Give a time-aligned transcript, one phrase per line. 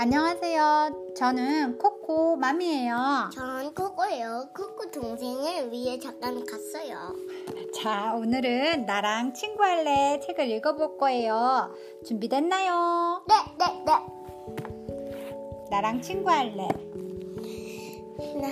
[0.00, 1.14] 안녕하세요.
[1.16, 3.30] 저는 코코 맘이에요.
[3.34, 4.50] 전 코코예요.
[4.56, 7.16] 코코 동생을 위해 잠깐 갔어요.
[7.74, 11.74] 자, 오늘은 나랑 친구할래 책을 읽어볼 거예요.
[12.06, 13.24] 준비됐나요?
[13.26, 13.92] 네, 네, 네.
[15.68, 16.68] 나랑 친구할래.
[18.40, 18.48] 나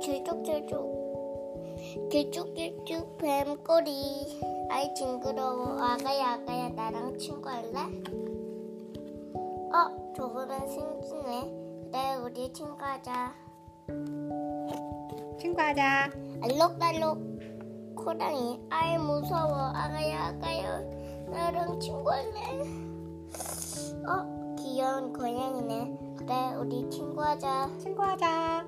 [0.00, 0.98] 길쭉길쭉
[2.10, 8.27] 길쭉길쭉 뱀꼬리 아이 징그러워 아가야 아가야 나랑 친구할래?
[9.72, 13.34] 어 저거는 생기네 그래 우리 친구하자.
[15.38, 16.10] 친구하자.
[16.42, 17.18] 알록달록
[17.96, 18.60] 코랑이.
[18.70, 19.54] 아이 무서워.
[19.74, 20.80] 아가야 아가야.
[21.30, 22.60] 나랑 친구할래?
[24.06, 26.16] 어 귀여운 고양이네.
[26.18, 27.70] 그래 우리 친구하자.
[27.78, 28.66] 친구하자.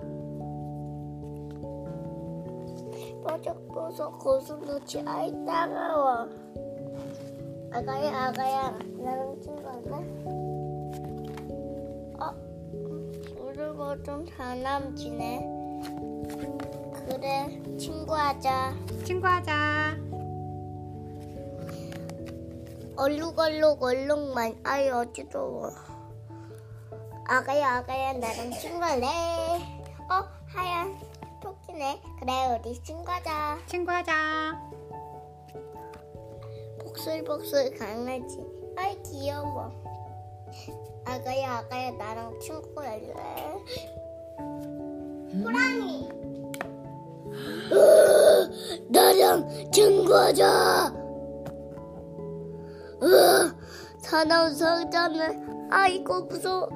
[3.23, 5.03] 뽀족뽀족 고슴도치.
[5.07, 6.27] 아이 따가워.
[7.73, 8.79] 아가야 아가야.
[8.99, 10.50] 나랑 친구할래?
[13.91, 15.41] 우르고 좀 다남지네
[17.07, 18.75] 그래 친구하자.
[19.05, 19.97] 친구하자.
[22.97, 24.61] 얼룩얼룩 얼룩만.
[24.63, 25.71] 아이 어지러워
[27.27, 29.07] 아가야 아가야 나랑 친구할래?
[30.09, 30.97] 어 하얀
[31.43, 32.01] 토끼네.
[32.21, 33.59] 그래 우리 친구하자.
[33.67, 34.13] 친구하자.
[36.81, 38.39] 복슬복슬 강아지.
[38.77, 39.90] 아이 귀여워
[41.05, 43.15] 아가야 아가야 나랑 친구 할래?
[45.45, 46.09] 호랑이
[48.91, 50.93] 나랑 친구하자
[53.03, 53.55] 으,
[54.01, 56.69] 사나운 상자는 아이고 무서워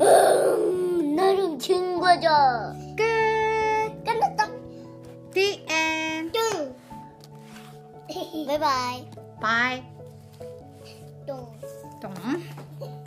[0.00, 3.04] 음, 나랑 친구하자 끝.
[4.04, 4.50] 끝났다
[5.32, 6.32] The end.
[6.32, 6.74] 뚱
[8.46, 9.08] 바이바이
[9.40, 9.84] Bye.
[11.26, 11.46] 뚱
[12.00, 12.12] 똥.